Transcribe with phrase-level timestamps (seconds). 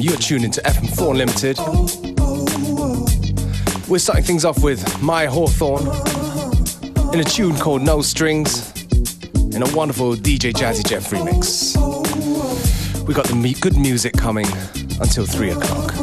[0.00, 1.58] You are tuned into FM4 Unlimited.
[3.88, 5.86] We're starting things off with Mayer Hawthorne
[7.14, 8.72] in a tune called No Strings
[9.54, 11.76] in a wonderful DJ Jazzy Jeff remix.
[13.06, 14.46] We got the good music coming
[15.00, 15.94] until 3 o'clock.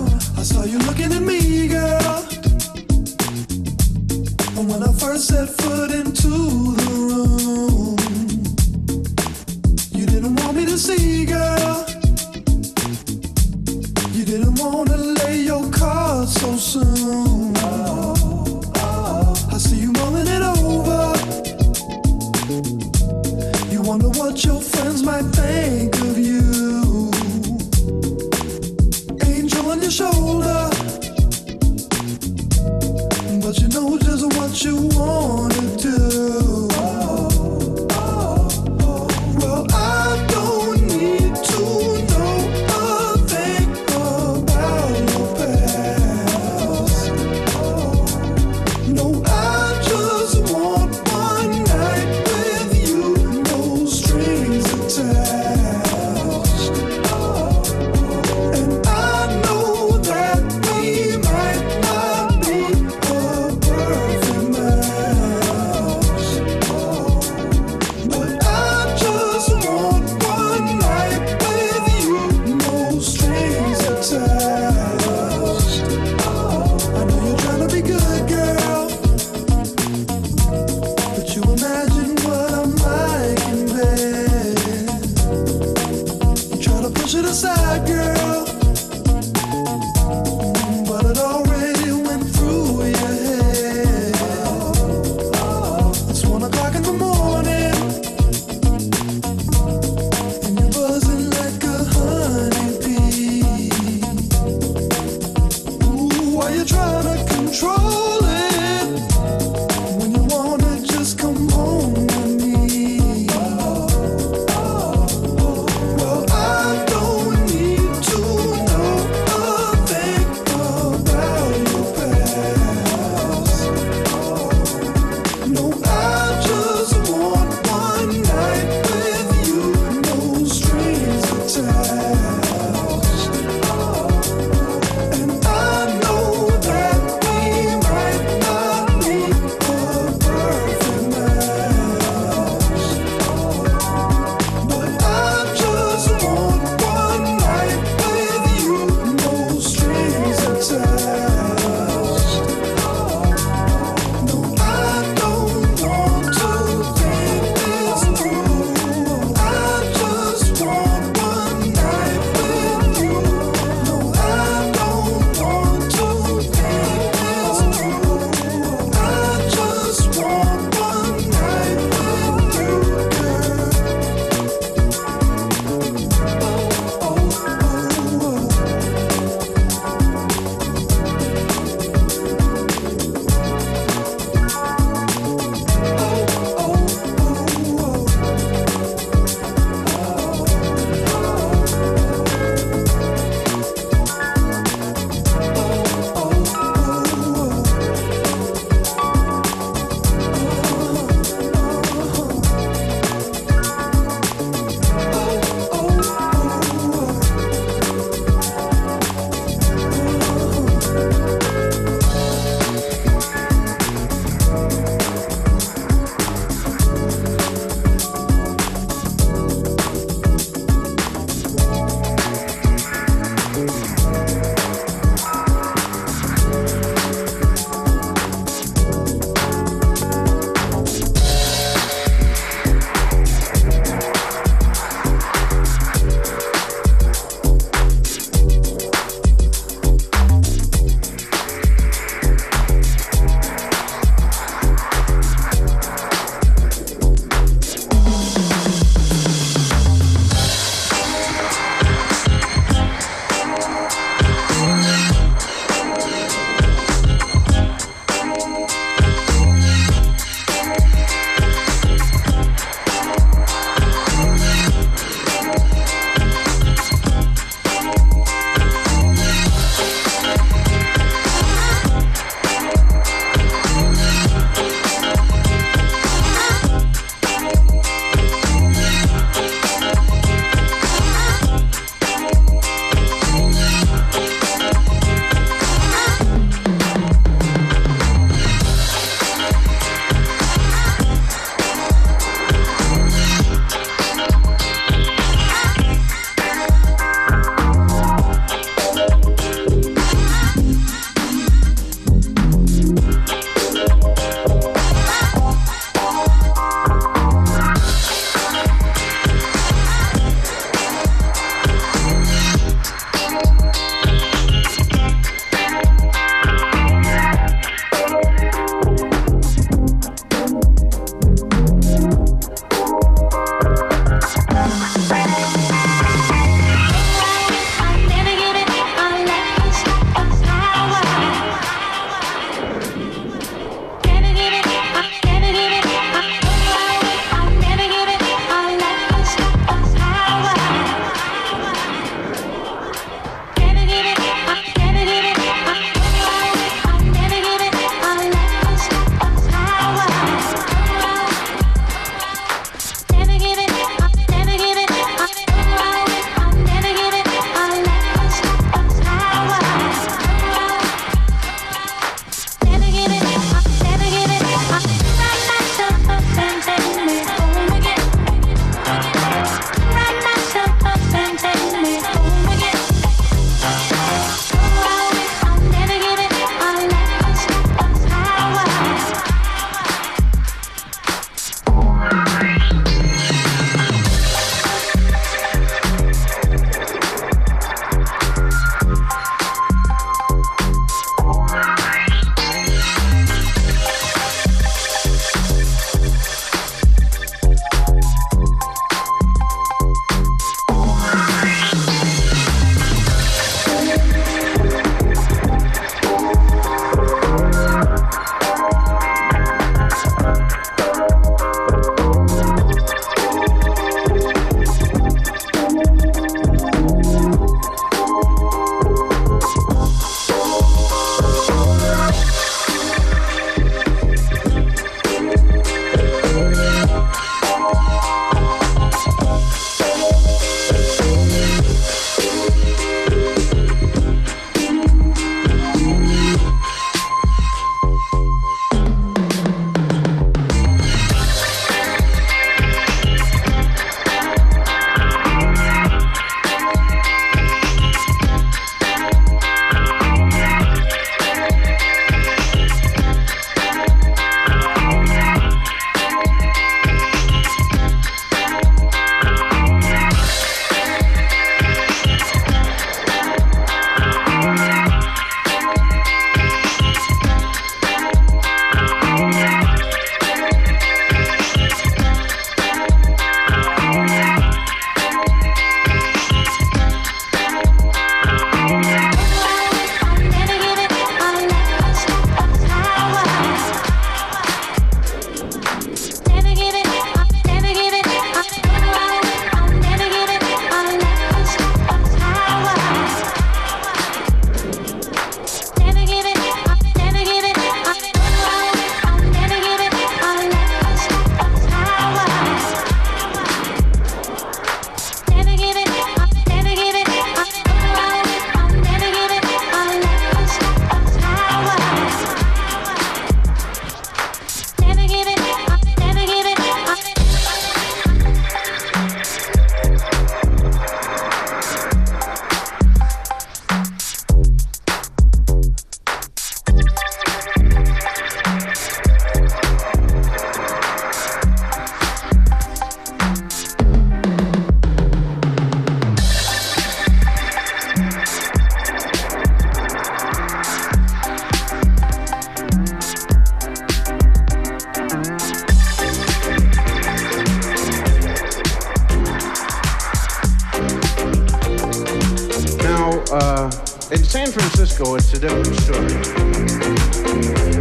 [555.15, 557.80] It's a different story.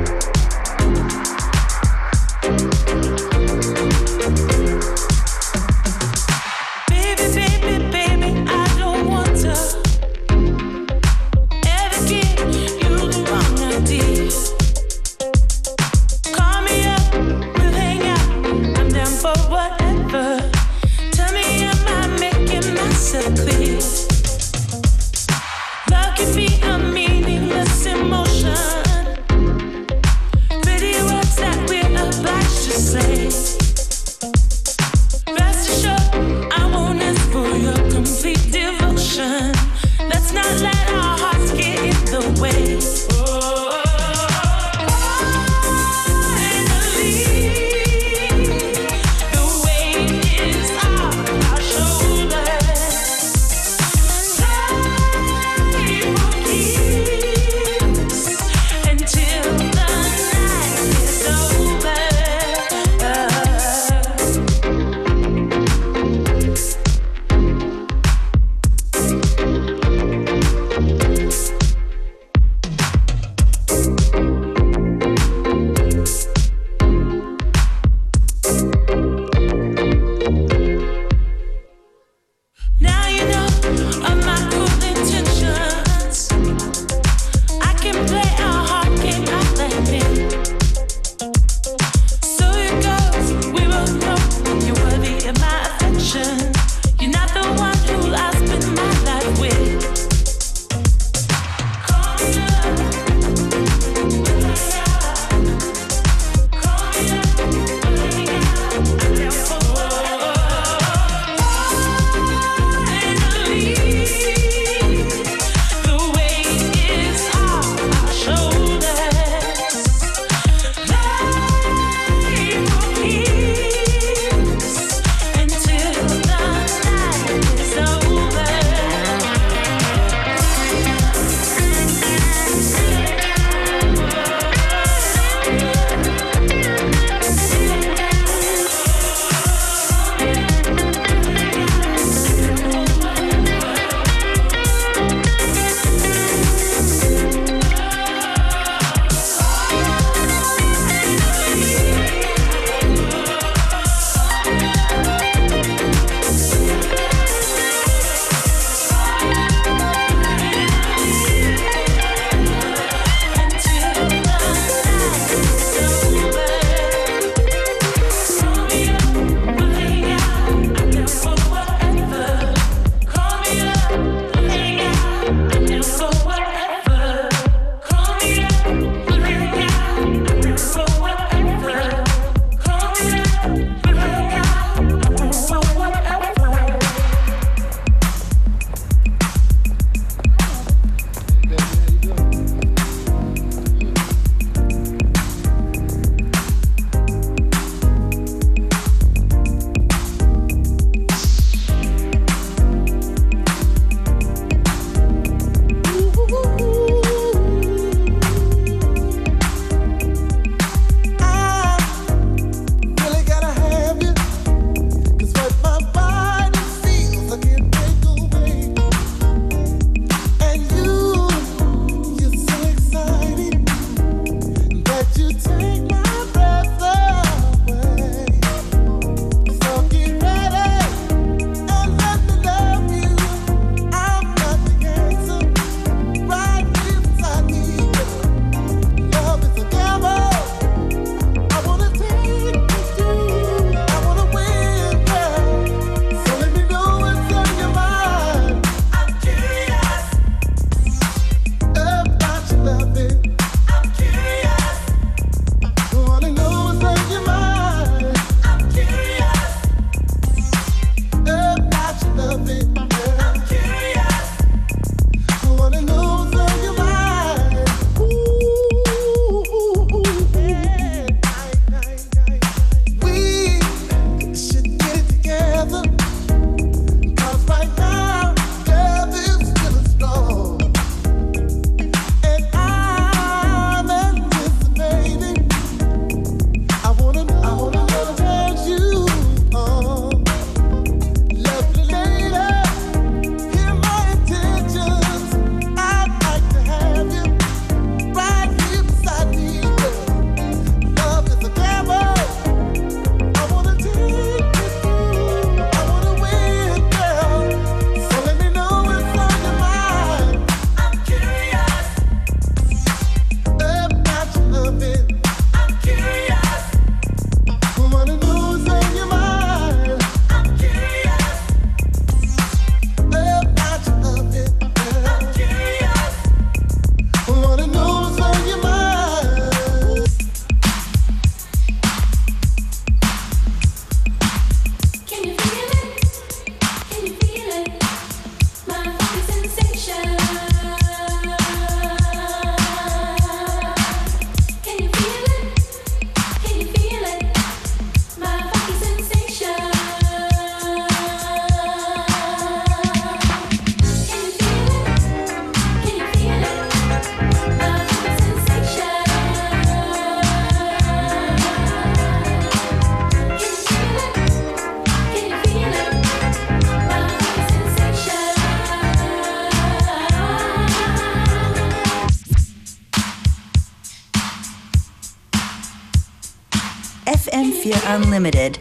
[378.20, 378.59] Fear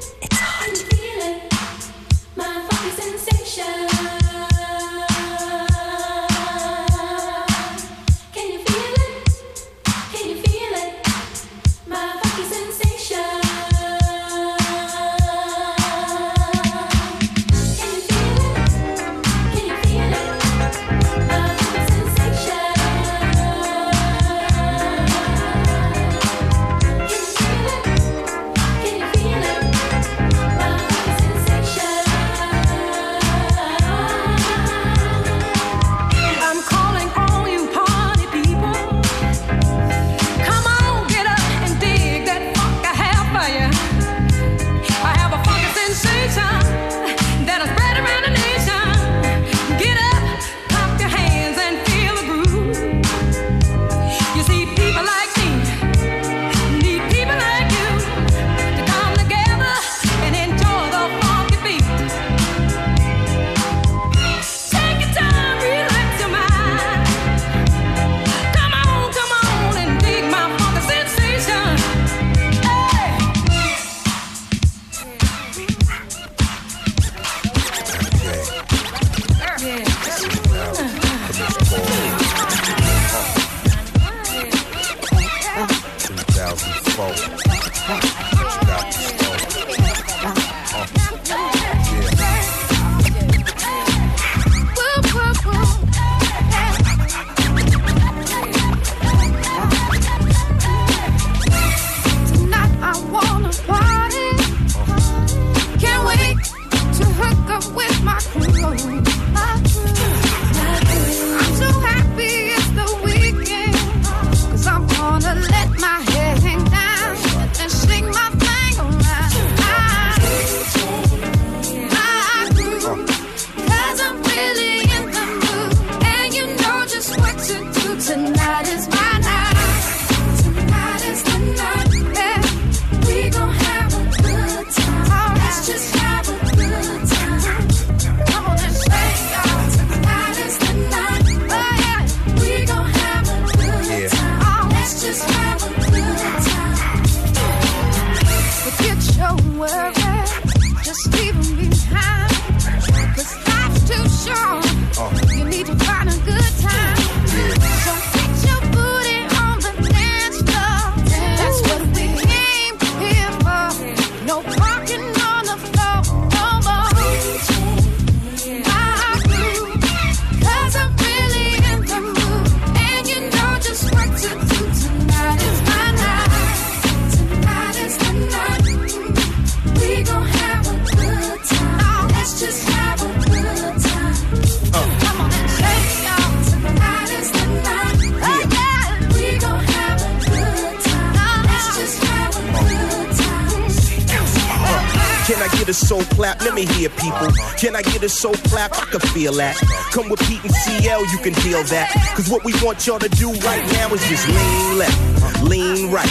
[198.09, 198.73] Can I get clap?
[198.73, 199.55] I can feel that.
[199.91, 201.91] Come with Pete and CL, you can feel that.
[202.15, 206.09] Cause what we want y'all to do right now is just lean left, lean right,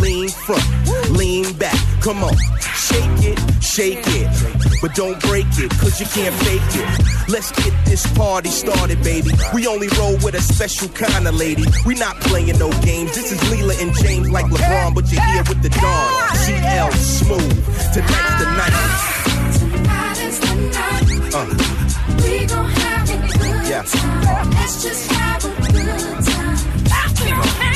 [0.00, 0.64] lean front,
[1.10, 1.76] lean back.
[2.00, 4.28] Come on, shake it, shake it.
[4.80, 7.28] But don't break it, cause you can't fake it.
[7.28, 9.30] Let's get this party started, baby.
[9.52, 11.64] We only roll with a special kind of lady.
[11.84, 13.14] We not playing no games.
[13.14, 16.36] This is Leela and James like LeBron, but you're here with the Dawn.
[16.36, 17.64] CL smooth.
[17.92, 19.13] Tonight's the night.
[21.36, 21.46] Uh,
[22.22, 23.82] We gon' have a good Yeah.
[23.82, 24.50] time.
[24.52, 26.58] Let's just have a good time.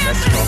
[0.07, 0.41] Let's go.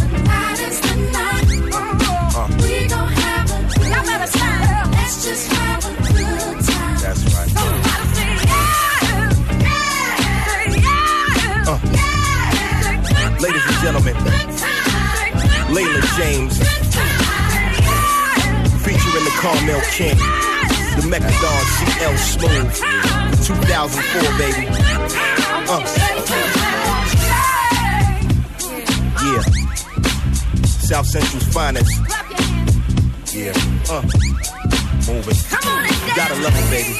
[0.00, 1.46] Tonight is the night.
[1.50, 3.92] We gon' have a good
[4.32, 4.90] time.
[4.92, 6.96] Let's just have a good time.
[7.04, 7.50] that's right.
[10.48, 10.80] Somebody
[11.68, 11.78] Uh.
[13.44, 14.16] Ladies and gentlemen,
[15.74, 16.54] Leela James
[18.84, 20.18] featuring the Carmel King,
[21.10, 22.70] Mecca Don CL Smooth,
[23.44, 24.68] 2004, baby.
[25.66, 25.82] Uh,
[29.24, 29.42] yeah.
[30.66, 31.90] South Central's finest.
[33.34, 33.50] Yeah.
[33.90, 34.02] Uh,
[35.08, 35.38] moving.
[36.14, 36.94] Gotta love it, baby.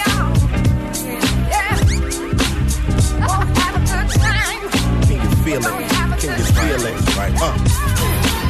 [5.06, 5.74] Can you feel it?
[6.18, 6.94] Can you feel it?
[7.16, 7.34] Right.
[7.40, 7.54] Uh,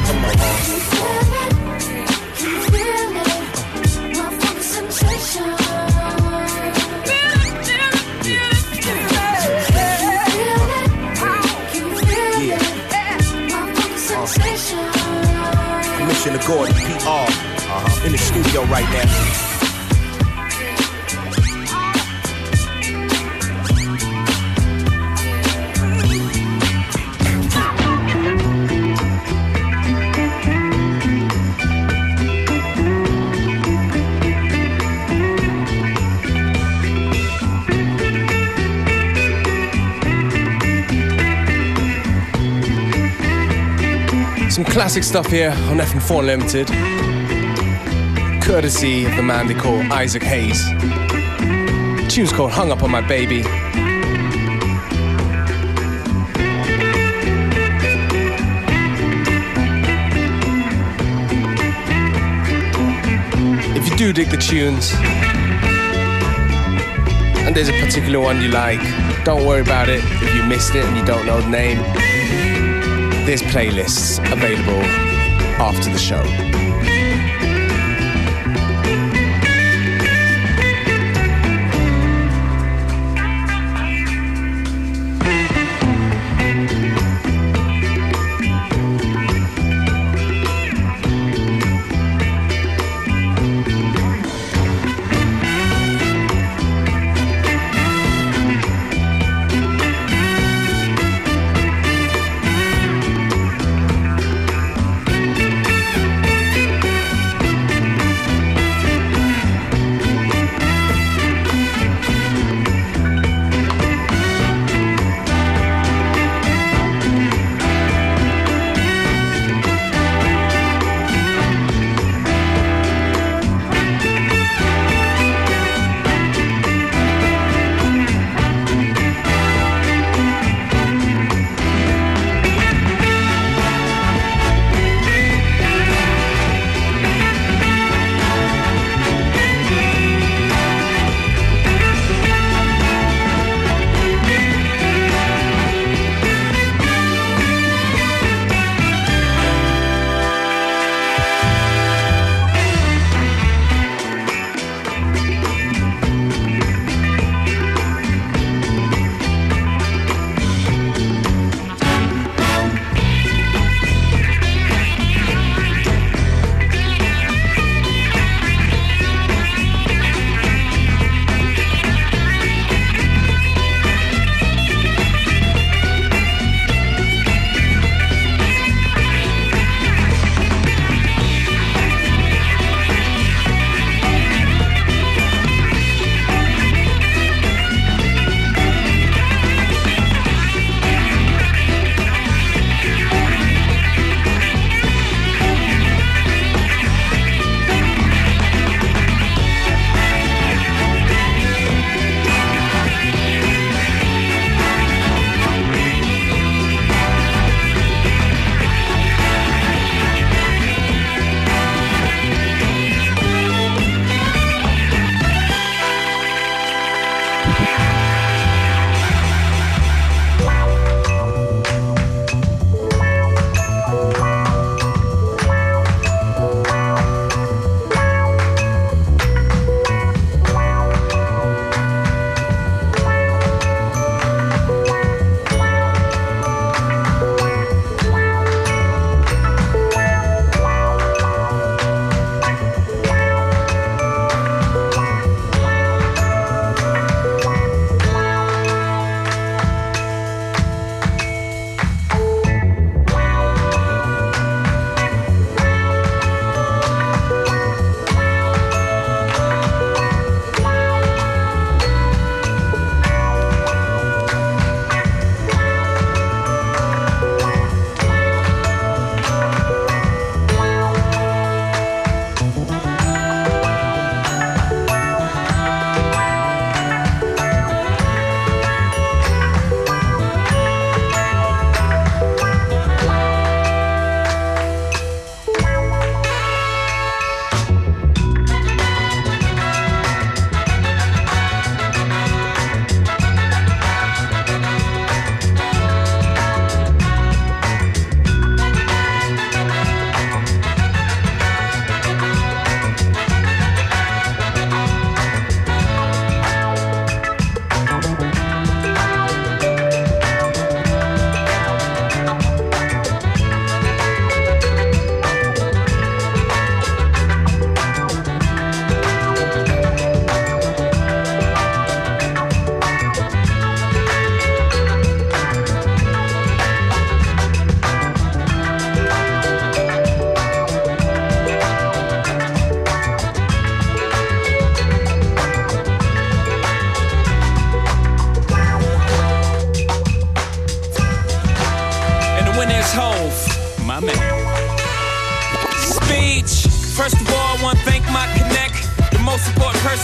[0.07, 1.50] come on.
[15.97, 17.09] Commissioner Gordon, PR.
[17.09, 19.50] Uh-huh, in the studio right now.
[44.51, 46.67] Some classic stuff here on FM4 Unlimited,
[48.43, 50.61] courtesy of the man they call Isaac Hayes.
[52.13, 53.45] Tune's called Hung Up on My Baby.
[63.73, 64.91] If you do dig the tunes,
[67.47, 68.81] and there's a particular one you like,
[69.23, 72.50] don't worry about it if you missed it and you don't know the name
[73.31, 74.83] there's playlists available
[75.61, 76.50] after the show.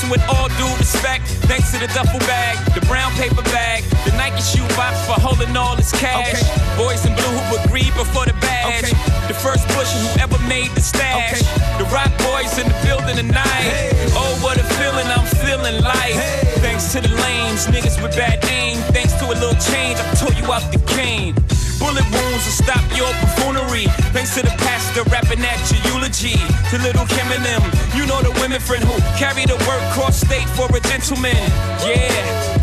[0.10, 1.28] With all due respect.
[1.48, 5.56] Thanks to the duffel bag, the brown paper bag, the Nike shoe box for holding
[5.56, 6.43] all his cash.
[6.78, 8.91] Boys in blue who agreed before the badge.
[9.28, 11.41] The first pusher who ever made the stash.
[11.78, 13.91] The Roc boys in the building tonight.
[14.15, 16.15] Oh, what a feeling I'm feeling like.
[16.63, 18.78] Thanks to the lames, niggas with bad aim.
[18.91, 21.36] Thanks to a little change, I tore you out the cane.
[21.80, 23.86] Bullet wounds will stop your buffoonery.
[24.10, 26.41] Thanks to the pastor rapping at your eulogy.
[26.74, 27.62] To little Kim and them,
[27.93, 31.38] you know the women friend who carry the work cross state for a gentleman.
[31.86, 32.10] Yeah,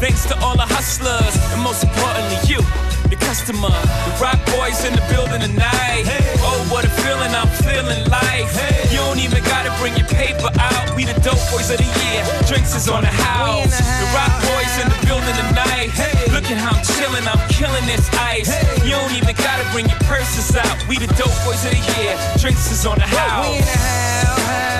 [0.03, 2.59] thanks to all the hustlers, and most importantly, you,
[3.07, 3.71] the customer.
[3.71, 6.03] The Roc boys in the building tonight.
[6.43, 8.51] Oh, what a feeling I'm feeling like.
[8.91, 10.99] You don't even gotta bring your paper out.
[10.99, 12.27] We the dope boys of the year.
[12.51, 13.71] Drinks is on the house.
[13.71, 15.95] The Roc boys in the building tonight.
[16.35, 18.51] Look at how I'm chilling, I'm killing this ice.
[18.83, 20.75] You don't even gotta bring your purses out.
[20.91, 22.19] We the dope boys of the year.
[22.43, 23.47] Drinks is on the house.
[23.47, 24.74] We in the house, house, house.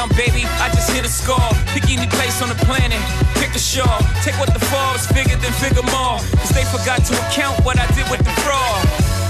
[0.00, 0.48] Down, baby.
[0.64, 1.52] I just hit a score.
[1.76, 3.00] Pick any place on the planet.
[3.36, 4.00] Pick a shawl.
[4.24, 6.16] Take what the falls bigger than figure more.
[6.40, 8.80] Cause they forgot to account what I did with the fraud.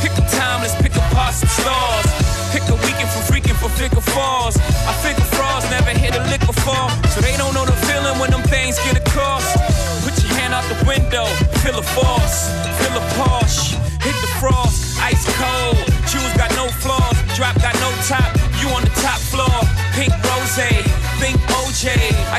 [0.02, 2.06] Pick a time, let's pick apart some stars.
[2.54, 4.54] Pick a weekend for freaking for figure falls.
[4.86, 6.88] I figure frauds never hit a lick before.
[7.10, 9.46] So they don't know the feeling when them things get across.
[10.06, 11.26] Put your hand out the window,
[11.66, 12.36] feel a force,
[12.78, 13.74] feel a Porsche.
[14.06, 15.89] Hit the frost, ice cold.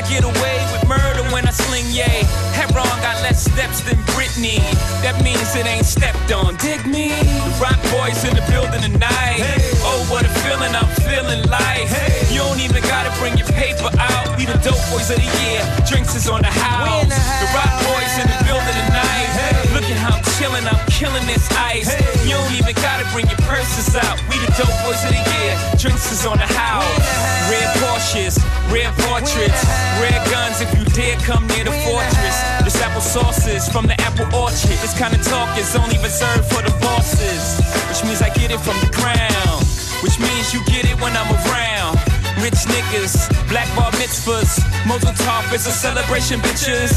[0.02, 2.26] I get away with murder when I sling yay.
[2.58, 4.58] Heron got less steps than Britney.
[4.98, 6.56] That means it ain't stepped on.
[6.56, 7.14] Dig me.
[7.14, 9.38] The Roc boys in the building tonight.
[9.86, 11.86] Oh, what a feeling I'm feeling like.
[12.34, 14.34] You don't even gotta bring your paper out.
[14.34, 15.62] We the dope boys of the year.
[15.86, 17.06] Drinks is on the house.
[17.06, 19.30] The Roc boys in the building tonight.
[19.38, 19.61] Look
[19.92, 21.92] at how I'm chilling, I'm killing this ice.
[22.24, 24.16] You don't even gotta bring your purses out.
[24.28, 25.52] We the dope boys of the year.
[25.76, 27.04] Drinks is on the house.
[27.52, 28.40] Red Porsches,
[28.72, 29.60] red portraits,
[30.00, 32.36] red guns if you dare come near the fortress.
[32.64, 34.78] This apple sauces from the apple orchard.
[34.80, 37.60] This kind of talk is only reserved for the bosses.
[37.88, 39.60] Which means I get it from the ground.
[40.00, 42.00] Which means you get it when I'm around.
[42.40, 44.58] Rich niggas, black bar mitzvahs.
[44.88, 46.96] Mazel Tov is a celebration, bitches.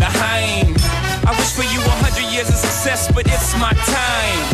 [0.00, 4.46] I wish for you a hundred years of success, but it's my time.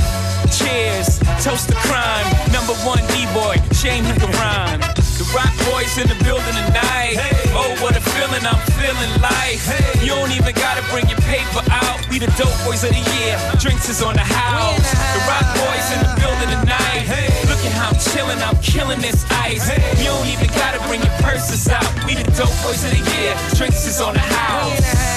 [0.50, 2.26] Cheers, toast to crime.
[2.50, 4.80] Number one D-boy, shame he can rhyme.
[5.14, 7.14] The Roc boys in the building tonight.
[7.54, 9.62] Oh, what a feeling I'm feeling like.
[9.62, 10.02] Hey.
[10.02, 12.02] You don't even gotta bring your paper out.
[12.10, 13.38] We the dope boys of the year.
[13.62, 14.82] Drinks is on the house.
[15.14, 17.06] The Roc boys in the building tonight.
[17.06, 17.30] Hey.
[17.46, 19.70] Look at how I'm chilling, I'm killing this ice.
[20.02, 21.86] You don't even gotta bring your purses out.
[22.02, 23.38] We the dope boys of the year.
[23.54, 25.13] Drinks is on the house.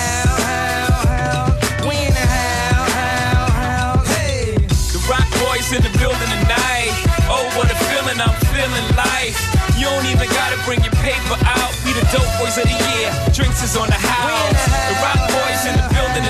[5.68, 6.96] Rock in the building tonight.
[7.28, 9.36] Oh, what a feeling I'm feeling like.
[9.76, 11.76] You don't even gotta bring your paper out.
[11.84, 13.12] We the dope boys of the year.
[13.34, 14.64] Drinks is on the house.
[14.88, 16.24] The Roc boys in the building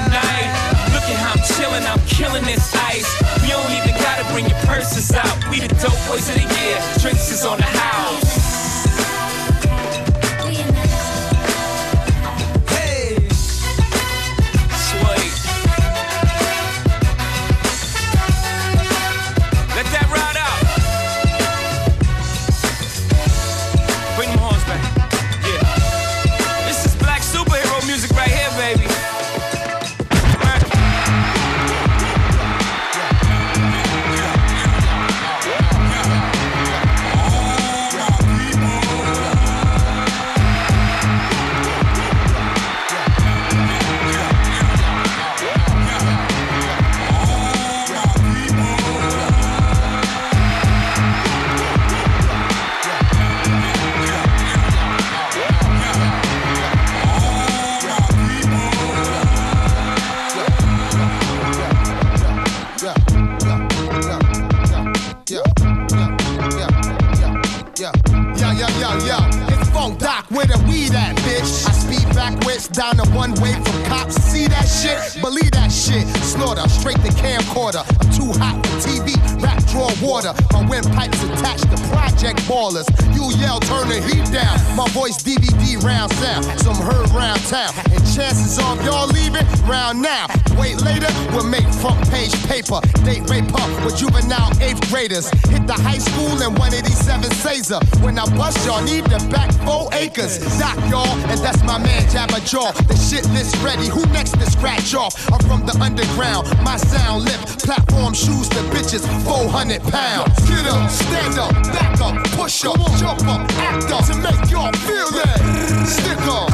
[97.67, 97.80] 187 Caesar.
[98.03, 100.39] When I bust y'all, need the back four acres.
[100.60, 102.71] Doc y'all, and that's my man Jabba Jaw.
[102.88, 103.88] The shit list ready.
[103.88, 105.13] Who next to scratch off?
[105.32, 106.47] I'm from the underground.
[106.63, 110.34] My sound lip, platform shoes to bitches, 400 pounds.
[110.47, 114.71] Get up, stand up, back up, push up, jump up, act up to make y'all
[114.88, 115.39] feel that.
[115.86, 116.49] Stick up,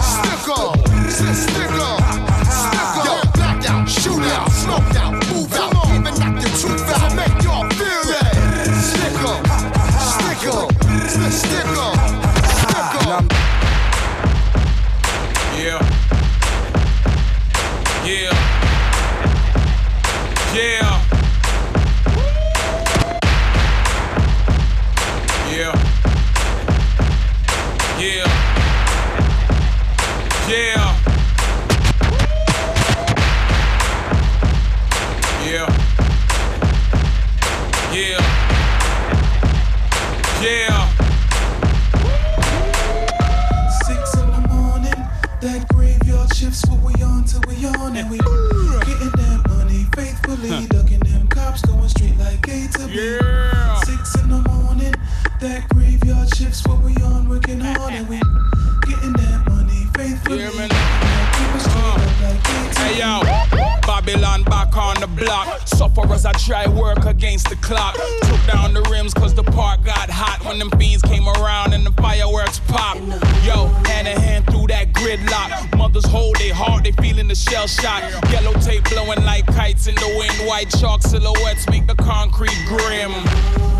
[0.00, 0.76] stick up,
[1.08, 2.00] stick up, stick up.
[3.04, 5.27] Yo, black out, shoot out, smoked out,
[66.18, 67.94] As I try work against the clock.
[67.94, 71.86] Took down the rims cause the park got hot when them fiends came around and
[71.86, 72.96] the fireworks pop.
[73.46, 75.78] Yo, hand in hand through that gridlock.
[75.78, 78.02] Mothers hold their heart, they feeling the shell shock.
[78.32, 80.48] Yellow tape blowing like kites in the wind.
[80.48, 83.12] White chalk silhouettes make the concrete grim.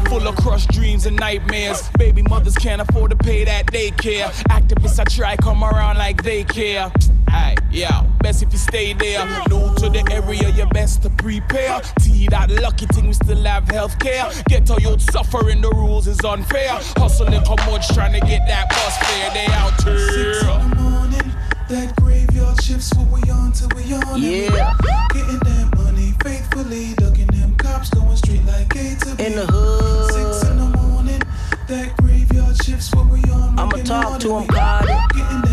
[0.07, 1.91] Full of crushed dreams and nightmares.
[1.99, 4.31] Baby mothers can't afford to pay that daycare.
[4.49, 6.93] Activists I try come around like they care.
[7.31, 9.25] Aye, yeah, best if you stay there.
[9.49, 11.81] New to the area, you best to prepare.
[12.01, 14.33] See that lucky thing, we still have healthcare.
[14.47, 16.71] Get all youth suffering, the rules is unfair.
[16.97, 19.31] Hustling how much trying to get that bus fare.
[19.35, 20.51] They out Six here.
[20.51, 21.33] in the morning,
[21.69, 24.75] that graveyard shift's what we on till we on Yeah.
[25.13, 29.25] getting that money faithfully, ducking them cops going straight like A to B.
[29.27, 30.13] In the hood.
[30.13, 31.23] Six in the morning,
[31.67, 33.59] that graveyard shift's what we on.
[33.59, 35.48] I'ma talk hard to and him,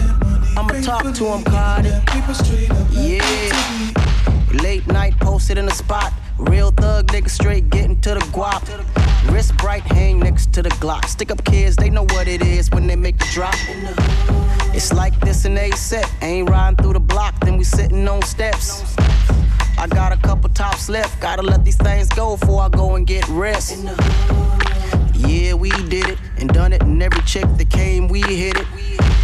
[0.58, 1.86] I'ma talk to him, like
[2.92, 3.22] Yeah.
[4.62, 6.14] Late night posted in the spot.
[6.38, 8.64] Real thug nigga straight getting to the guap.
[9.32, 11.06] Wrist bright, hang next to the Glock.
[11.06, 13.56] Stick up kids, they know what it is when they make the drop.
[14.74, 16.10] It's like this and they set.
[16.22, 18.96] Ain't riding through the block, then we sitting on steps.
[19.78, 21.20] I got a couple tops left.
[21.22, 23.86] Gotta let these things go before I go and get rest.
[25.28, 28.66] Yeah, we did it and done it, and every chick that came, we hit it.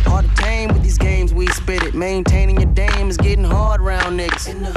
[0.06, 1.94] Hard to tame with these games, we spit it.
[1.94, 4.74] Maintaining your dame is getting hard round niggas.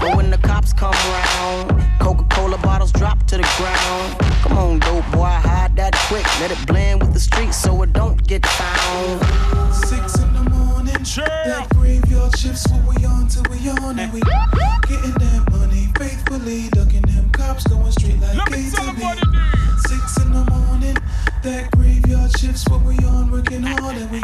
[0.00, 4.18] But when the cops come around, Coca Cola bottles drop to the ground.
[4.42, 6.26] Come on, dope boy, hide that quick.
[6.40, 9.74] Let it blend with the streets so it don't get found.
[9.74, 14.20] Six in the morning, that graveyard shift's what we on till we on and we
[14.20, 18.90] getting that money faithfully, ducking them cops going straight like Let me A tell to
[18.90, 19.02] 'em B.
[19.02, 19.82] what it is.
[19.90, 20.96] Six in the morning,
[21.42, 24.20] that graveyard shift's what we on working hard and we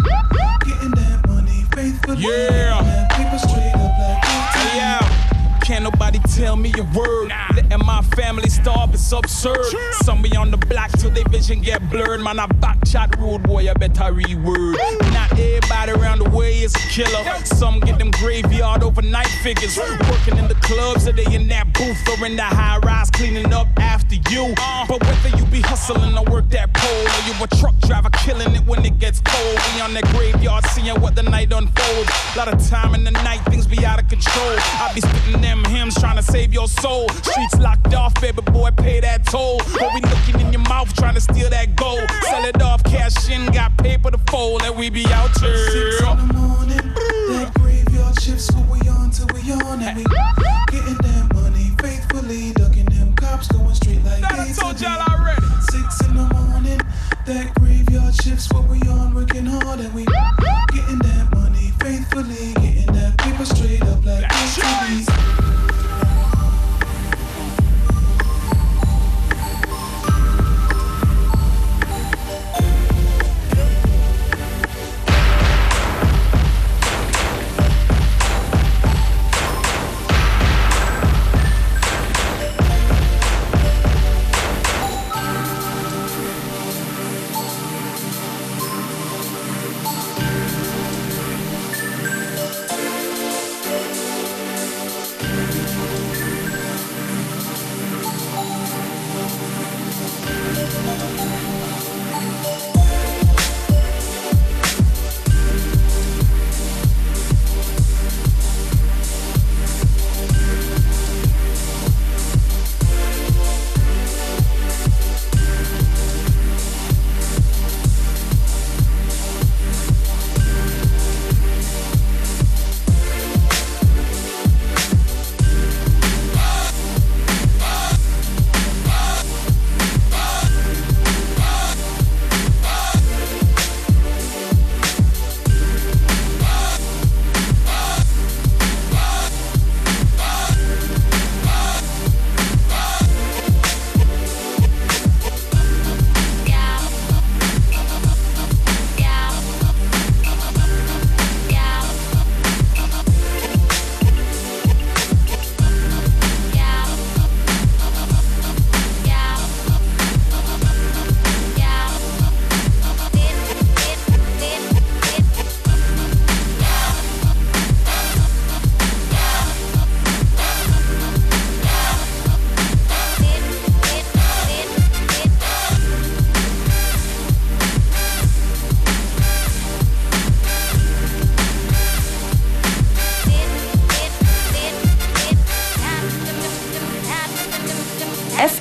[0.64, 2.80] getting that money faithfully, Yeah.
[2.80, 4.76] getting that paper straight up like A to Hey, B.
[4.78, 5.58] yeah.
[5.60, 7.28] Can't nobody tell me a word.
[7.28, 7.49] Letting
[8.01, 9.64] my family starve it's absurd.
[10.03, 12.20] Some be on the block till they vision get blurred.
[12.20, 14.76] Man, I back chat rude boy, I better reword.
[15.12, 17.24] Not everybody around the way is a killer.
[17.44, 19.76] Some get them graveyard overnight figures.
[19.76, 23.53] Working in the clubs or they in that booth or in the high rise cleaning
[23.53, 24.55] up after you.
[24.59, 24.86] Uh.
[24.88, 28.55] But whether you be hustling or work that pole or you a truck driver killing
[28.55, 29.59] it when it gets cold.
[29.74, 32.11] We on that graveyard seeing what the night unfolds.
[32.34, 34.57] A Lot of time in the night, things be out of control.
[34.59, 37.09] I be spitting them hymns trying to save your soul.
[37.09, 39.59] Streets locked off, baby boy, pay that toll.
[39.78, 42.09] But we looking in your mouth trying to steal that gold.
[42.22, 46.28] Sell it off, cash in, got paper to fold, and we be out Six in
[46.28, 50.05] the morning, that graveyard shift's what we on till we on and we
[50.70, 55.01] getting that money faithfully, ducking them cops going straight like That I to told y'all
[55.01, 55.47] already.
[55.70, 56.80] Six in the morning,
[57.26, 60.05] that graveyard shift's what we on working hard and we
[60.72, 65.39] getting that money faithfully, getting that paper straight up like A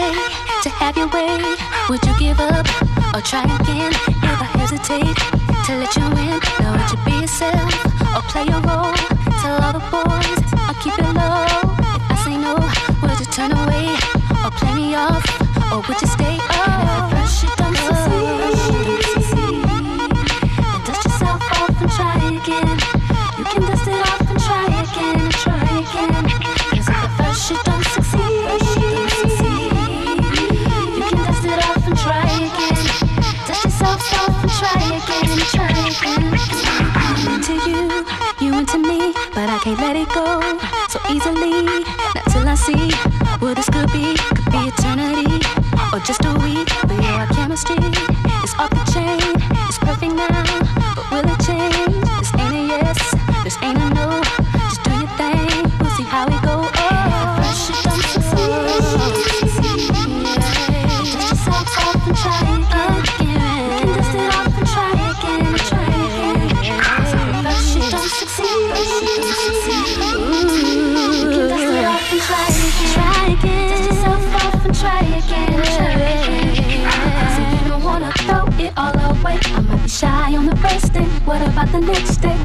[0.00, 0.12] way
[0.62, 1.36] to have your way?
[1.88, 2.66] Would you give up
[3.14, 5.16] or try again if I hesitate
[5.66, 6.38] to let you in?
[6.60, 7.72] Now would you be yourself
[8.16, 8.94] or play your role?
[9.42, 11.44] Tell all the boys I'll keep it low.
[11.96, 12.54] If I say no,
[13.02, 13.88] would you turn away
[14.44, 15.24] or play me off
[15.72, 16.36] or would you stay?
[16.40, 18.39] Oh, pressure don't.
[37.50, 38.06] into you,
[38.40, 40.40] you into me, but I can't let it go
[40.88, 41.66] so easily.
[42.14, 42.90] Not till I see
[43.38, 45.40] what this could be, could be eternity
[45.92, 46.68] or just a week.
[46.86, 47.76] But your chemistry
[48.44, 49.34] is off the chain,
[49.68, 50.79] it's perfect now.
[81.72, 82.39] the next day.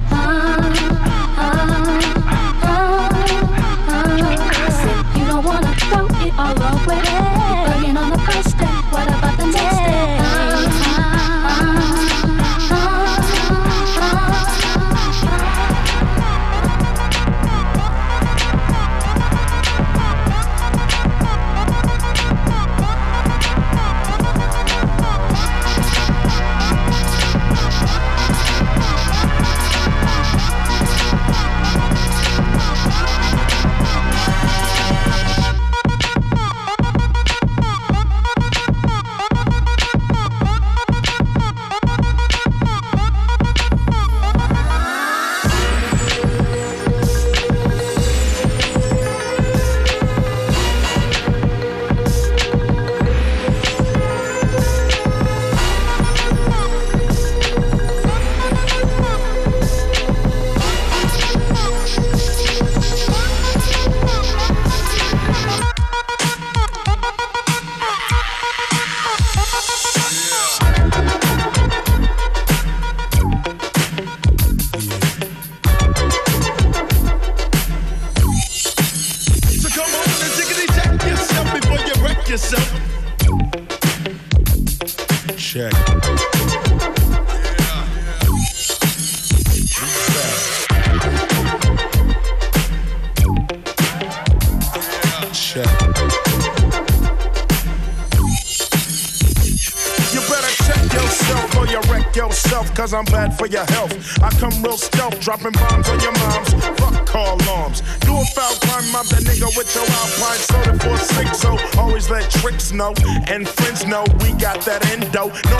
[112.75, 112.93] Know
[113.27, 115.27] and friends know we got that endo.
[115.27, 115.54] No,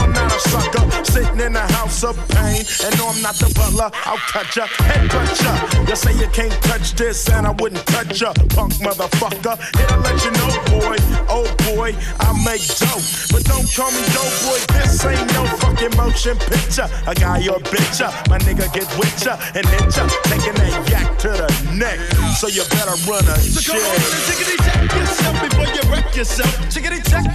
[2.03, 2.63] in of pain.
[2.83, 5.53] And no, I'm not the butler, I'll cut ya, head cut ya.
[5.87, 9.55] You say you can't touch this, and I wouldn't touch ya, punk motherfucker.
[9.77, 10.97] Here to let you know, boy,
[11.29, 13.05] oh boy, I make dope.
[13.31, 16.87] But don't call me dope boy, this ain't no fucking motion picture.
[17.07, 20.73] A guy or bitch ya, my nigga get with ya and hit ya, taking that
[20.89, 21.99] yak to the neck.
[22.35, 23.79] So you better run a So check.
[23.79, 26.53] come on and check yourself before you wreck yourself.
[26.69, 26.83] Check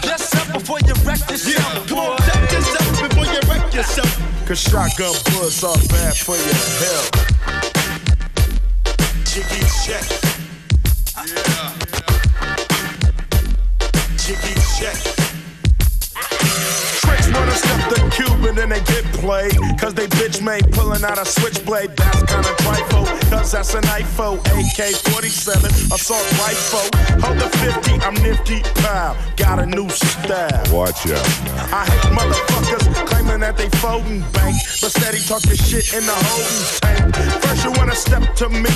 [0.04, 1.48] yourself before you wreck yourself.
[1.48, 4.09] Yeah, come on, check yourself before you wreck yourself.
[4.50, 7.12] Cause shotgun bullets are bad for your health.
[9.24, 10.04] Jiggy check.
[11.24, 11.59] Yeah.
[18.50, 19.54] And then they get played.
[19.78, 21.90] Cause they bitch made pulling out a switchblade.
[21.96, 23.06] That's kinda trifle.
[23.30, 24.38] Cause that's an IFO.
[24.58, 26.86] AK 47, assault rifle.
[27.22, 28.60] Hold the 50, I'm nifty.
[28.82, 29.16] Pow.
[29.36, 30.50] Got a new style.
[30.74, 31.26] Watch out.
[31.70, 36.62] I hate motherfuckers claiming that they folding bank, but steady talking shit in the holding
[36.82, 37.14] tank.
[37.42, 38.70] First you wanna step to me,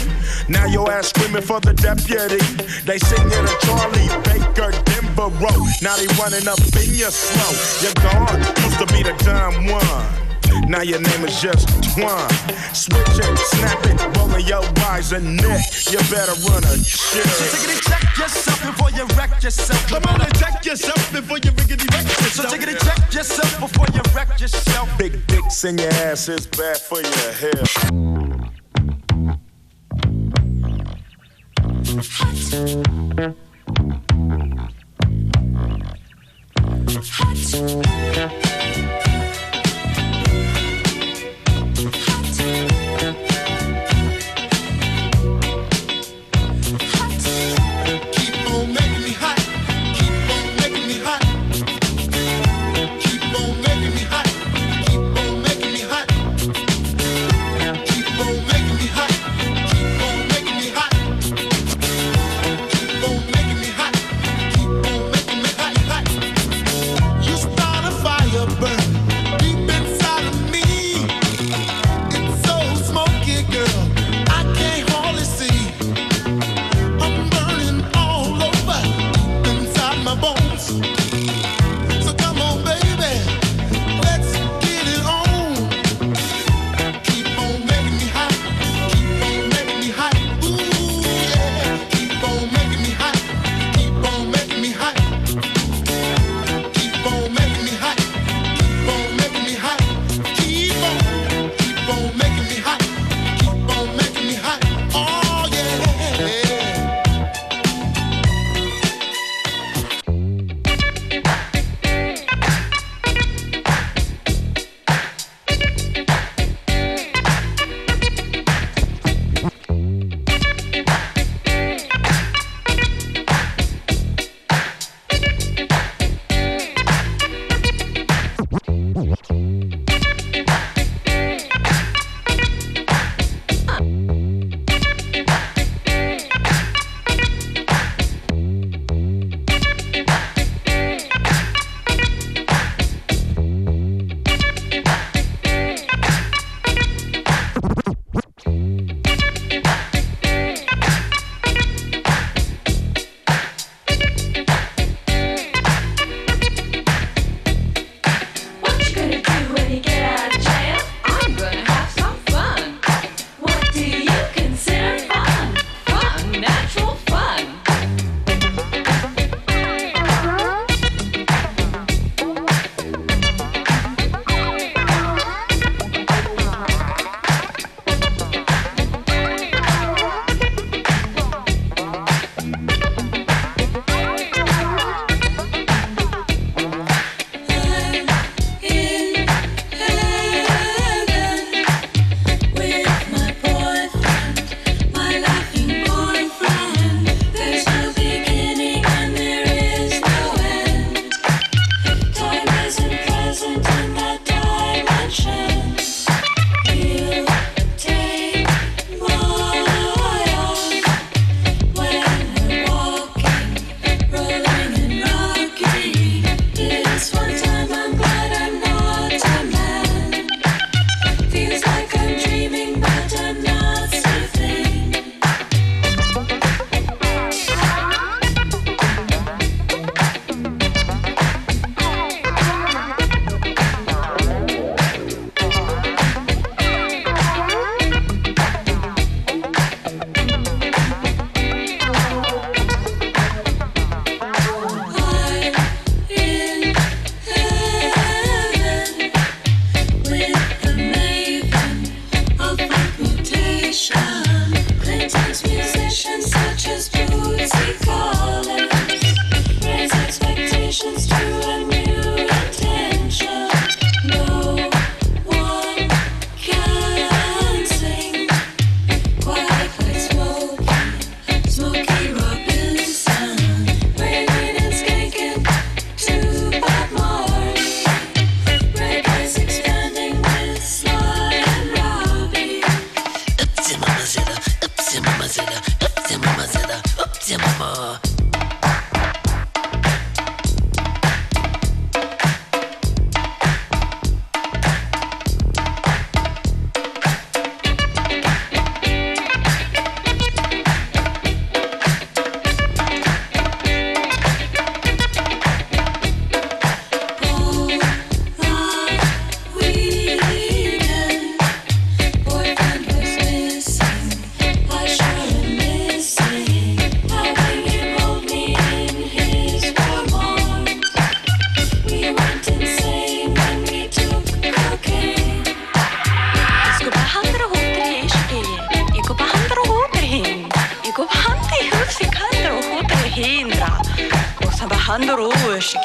[0.48, 2.38] now your ass screaming for the deputy.
[2.86, 5.66] They sing a Charlie Baker, Denver Road.
[5.82, 7.52] Now they running up in your slow.
[7.82, 10.24] You're gone, used to be the dumb one.
[10.68, 12.30] Now your name is just Twan.
[12.74, 15.60] Switch it, snap it, rolling your eyes and neck.
[15.90, 17.26] You better run a shit.
[17.26, 19.86] So jiggity check yourself before you wreck yourself.
[19.88, 22.50] Come on and check yourself before you riggedy wreck yourself.
[22.50, 24.88] So jiggity check yourself before you wreck yourself.
[24.98, 27.74] Big dicks in your ass is bad for your health.
[37.54, 37.83] Keep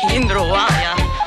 [0.08, 1.19] Droog, ja.